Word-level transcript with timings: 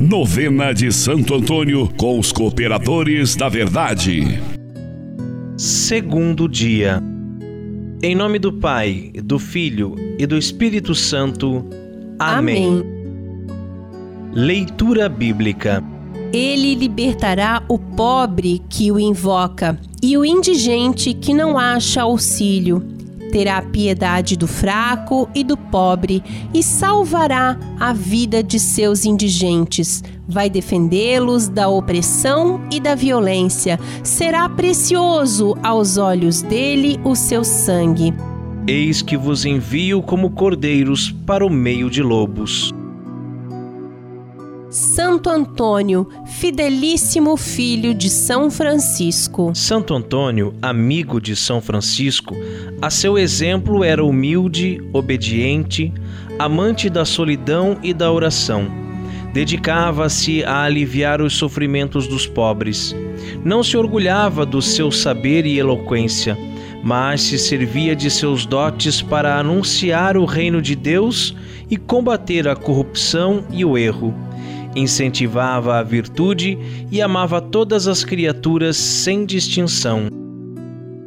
Novena 0.00 0.72
de 0.74 0.90
Santo 0.90 1.34
Antônio 1.34 1.88
com 1.96 2.18
os 2.18 2.32
cooperadores 2.32 3.36
da 3.36 3.48
verdade. 3.48 4.40
Segundo 5.56 6.48
dia. 6.48 7.00
Em 8.02 8.14
nome 8.14 8.40
do 8.40 8.52
Pai, 8.52 9.12
do 9.22 9.38
Filho 9.38 9.94
e 10.18 10.26
do 10.26 10.36
Espírito 10.36 10.96
Santo. 10.96 11.64
Amém. 12.18 12.66
Amém. 12.66 12.84
Leitura 14.32 15.08
bíblica. 15.08 15.82
Ele 16.32 16.74
libertará 16.74 17.62
o 17.68 17.78
pobre 17.78 18.60
que 18.68 18.90
o 18.90 18.98
invoca 18.98 19.78
e 20.02 20.18
o 20.18 20.24
indigente 20.24 21.14
que 21.14 21.32
não 21.32 21.56
acha 21.56 22.02
auxílio 22.02 22.82
terá 23.34 23.60
piedade 23.60 24.36
do 24.36 24.46
fraco 24.46 25.28
e 25.34 25.42
do 25.42 25.56
pobre 25.56 26.22
e 26.54 26.62
salvará 26.62 27.58
a 27.80 27.92
vida 27.92 28.44
de 28.44 28.60
seus 28.60 29.04
indigentes. 29.04 30.04
Vai 30.28 30.48
defendê-los 30.48 31.48
da 31.48 31.68
opressão 31.68 32.60
e 32.70 32.78
da 32.78 32.94
violência. 32.94 33.76
Será 34.04 34.48
precioso 34.48 35.56
aos 35.64 35.96
olhos 35.96 36.42
dele 36.42 37.00
o 37.02 37.16
seu 37.16 37.42
sangue. 37.42 38.14
Eis 38.68 39.02
que 39.02 39.16
vos 39.16 39.44
envio 39.44 40.00
como 40.00 40.30
cordeiros 40.30 41.10
para 41.26 41.44
o 41.44 41.50
meio 41.50 41.90
de 41.90 42.04
lobos. 42.04 42.72
Santo 44.74 45.30
Antônio, 45.30 46.08
fidelíssimo 46.26 47.36
filho 47.36 47.94
de 47.94 48.10
São 48.10 48.50
Francisco. 48.50 49.52
Santo 49.54 49.94
Antônio, 49.94 50.52
amigo 50.60 51.20
de 51.20 51.36
São 51.36 51.60
Francisco, 51.60 52.34
a 52.82 52.90
seu 52.90 53.16
exemplo 53.16 53.84
era 53.84 54.04
humilde, 54.04 54.82
obediente, 54.92 55.94
amante 56.40 56.90
da 56.90 57.04
solidão 57.04 57.78
e 57.84 57.94
da 57.94 58.10
oração. 58.10 58.66
Dedicava-se 59.32 60.42
a 60.42 60.64
aliviar 60.64 61.22
os 61.22 61.36
sofrimentos 61.36 62.08
dos 62.08 62.26
pobres. 62.26 62.96
Não 63.44 63.62
se 63.62 63.76
orgulhava 63.76 64.44
do 64.44 64.60
seu 64.60 64.90
saber 64.90 65.46
e 65.46 65.56
eloquência, 65.56 66.36
mas 66.82 67.20
se 67.20 67.38
servia 67.38 67.94
de 67.94 68.10
seus 68.10 68.44
dotes 68.44 69.00
para 69.00 69.38
anunciar 69.38 70.16
o 70.16 70.24
reino 70.24 70.60
de 70.60 70.74
Deus 70.74 71.32
e 71.70 71.76
combater 71.76 72.48
a 72.48 72.56
corrupção 72.56 73.44
e 73.52 73.64
o 73.64 73.78
erro 73.78 74.12
incentivava 74.74 75.76
a 75.76 75.82
virtude 75.82 76.58
e 76.90 77.00
amava 77.00 77.40
todas 77.40 77.86
as 77.86 78.04
criaturas 78.04 78.76
sem 78.76 79.24
distinção. 79.24 80.08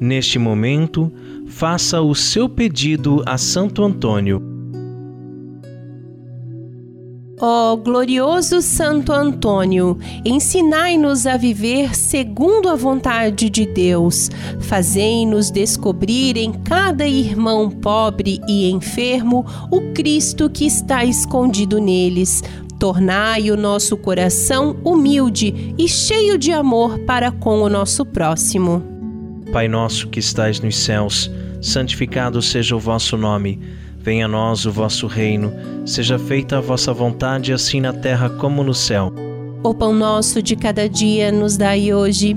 Neste 0.00 0.38
momento, 0.38 1.12
faça 1.46 2.00
o 2.00 2.14
seu 2.14 2.48
pedido 2.48 3.22
a 3.26 3.38
Santo 3.38 3.82
Antônio. 3.82 4.54
Ó 7.40 7.72
oh, 7.72 7.76
glorioso 7.76 8.62
Santo 8.62 9.12
Antônio, 9.12 9.98
ensinai-nos 10.24 11.26
a 11.26 11.36
viver 11.36 11.94
segundo 11.94 12.68
a 12.68 12.76
vontade 12.76 13.50
de 13.50 13.66
Deus. 13.66 14.30
Fazei-nos 14.60 15.50
descobrir 15.50 16.36
em 16.36 16.52
cada 16.52 17.06
irmão 17.06 17.68
pobre 17.68 18.40
e 18.48 18.70
enfermo 18.70 19.44
o 19.70 19.92
Cristo 19.92 20.48
que 20.48 20.64
está 20.64 21.04
escondido 21.04 21.80
neles 21.80 22.42
Tornai 22.84 23.50
o 23.50 23.56
nosso 23.56 23.96
coração 23.96 24.76
humilde 24.84 25.74
e 25.78 25.88
cheio 25.88 26.36
de 26.36 26.52
amor 26.52 26.98
para 27.06 27.32
com 27.32 27.62
o 27.62 27.68
nosso 27.70 28.04
próximo. 28.04 28.82
Pai 29.50 29.68
nosso 29.68 30.06
que 30.08 30.18
estais 30.18 30.60
nos 30.60 30.76
céus, 30.76 31.30
santificado 31.62 32.42
seja 32.42 32.76
o 32.76 32.78
vosso 32.78 33.16
nome. 33.16 33.58
Venha 34.00 34.26
a 34.26 34.28
nós 34.28 34.66
o 34.66 34.70
vosso 34.70 35.06
reino. 35.06 35.50
Seja 35.86 36.18
feita 36.18 36.58
a 36.58 36.60
vossa 36.60 36.92
vontade, 36.92 37.54
assim 37.54 37.80
na 37.80 37.94
terra 37.94 38.28
como 38.28 38.62
no 38.62 38.74
céu. 38.74 39.10
O 39.62 39.72
pão 39.72 39.94
nosso 39.94 40.42
de 40.42 40.54
cada 40.54 40.86
dia 40.86 41.32
nos 41.32 41.56
dai 41.56 41.90
hoje 41.90 42.36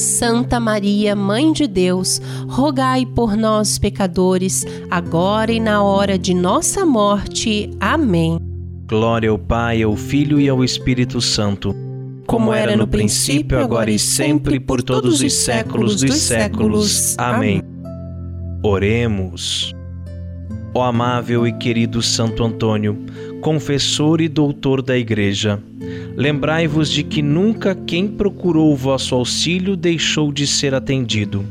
Santa 0.00 0.58
Maria, 0.58 1.14
Mãe 1.14 1.52
de 1.52 1.66
Deus, 1.66 2.20
rogai 2.48 3.04
por 3.04 3.36
nós, 3.36 3.78
pecadores, 3.78 4.64
agora 4.90 5.52
e 5.52 5.60
na 5.60 5.82
hora 5.82 6.18
de 6.18 6.32
nossa 6.32 6.86
morte. 6.86 7.70
Amém. 7.78 8.38
Glória 8.88 9.28
ao 9.28 9.38
Pai, 9.38 9.82
ao 9.82 9.94
Filho 9.94 10.40
e 10.40 10.48
ao 10.48 10.64
Espírito 10.64 11.20
Santo, 11.20 11.74
como 12.26 12.52
era 12.52 12.74
no 12.76 12.86
princípio, 12.86 13.58
agora 13.58 13.90
e 13.90 13.98
sempre, 13.98 14.58
por 14.58 14.82
todos 14.82 15.20
os 15.20 15.32
séculos 15.34 16.00
dos 16.00 16.16
séculos. 16.16 17.14
Amém. 17.18 17.62
Oremos. 18.64 19.74
Ó 20.74 20.82
amável 20.82 21.46
e 21.46 21.52
querido 21.52 22.00
Santo 22.00 22.42
Antônio, 22.42 23.04
confessor 23.40 24.20
e 24.20 24.28
doutor 24.28 24.82
da 24.82 24.96
Igreja, 24.96 25.58
lembrai-vos 26.16 26.90
de 26.90 27.02
que 27.02 27.22
nunca 27.22 27.74
quem 27.74 28.06
procurou 28.06 28.72
o 28.72 28.76
vosso 28.76 29.14
auxílio 29.14 29.76
deixou 29.76 30.30
de 30.30 30.46
ser 30.46 30.74
atendido. 30.74 31.44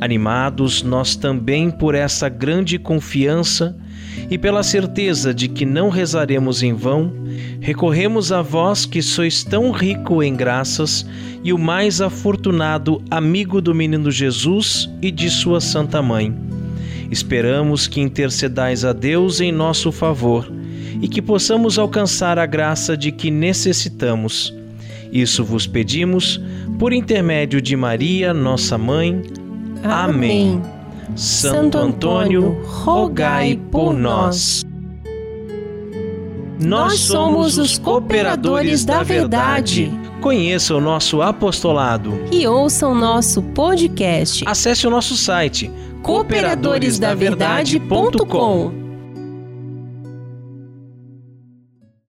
Animados 0.00 0.82
nós 0.82 1.16
também 1.16 1.70
por 1.70 1.94
essa 1.94 2.28
grande 2.28 2.78
confiança 2.78 3.76
e 4.30 4.38
pela 4.38 4.62
certeza 4.62 5.34
de 5.34 5.48
que 5.48 5.64
não 5.64 5.88
rezaremos 5.88 6.62
em 6.62 6.72
vão, 6.72 7.12
recorremos 7.60 8.30
a 8.30 8.40
vós 8.40 8.86
que 8.86 9.02
sois 9.02 9.42
tão 9.42 9.72
rico 9.72 10.22
em 10.22 10.36
graças 10.36 11.04
e 11.42 11.52
o 11.52 11.58
mais 11.58 12.00
afortunado 12.00 13.02
amigo 13.10 13.60
do 13.60 13.74
menino 13.74 14.10
Jesus 14.10 14.88
e 15.02 15.10
de 15.10 15.28
sua 15.30 15.60
Santa 15.60 16.00
Mãe. 16.00 16.32
Esperamos 17.10 17.88
que 17.88 18.00
intercedais 18.00 18.84
a 18.84 18.92
Deus 18.92 19.40
em 19.40 19.50
nosso 19.50 19.90
favor 19.90 20.48
e 21.00 21.08
que 21.08 21.22
possamos 21.22 21.78
alcançar 21.78 22.38
a 22.38 22.46
graça 22.46 22.96
de 22.96 23.12
que 23.12 23.30
necessitamos. 23.30 24.52
Isso 25.12 25.44
vos 25.44 25.66
pedimos 25.66 26.40
por 26.78 26.92
intermédio 26.92 27.60
de 27.60 27.76
Maria, 27.76 28.32
nossa 28.34 28.78
mãe. 28.78 29.22
Amém. 29.82 30.58
Amém. 30.58 30.62
Santo 31.16 31.78
Antônio, 31.78 32.60
rogai 32.64 33.58
por 33.70 33.94
nós. 33.94 34.62
Nós 36.60 36.98
somos 37.00 37.56
os 37.56 37.78
cooperadores 37.78 38.84
da 38.84 39.02
verdade. 39.02 39.90
Conheça 40.20 40.74
o 40.74 40.80
nosso 40.80 41.22
apostolado 41.22 42.20
e 42.32 42.44
ouça 42.46 42.86
o 42.88 42.94
nosso 42.94 43.40
podcast. 43.42 44.44
Acesse 44.46 44.86
o 44.86 44.90
nosso 44.90 45.16
site 45.16 45.70
cooperadoresdaverdade.com 46.02 48.87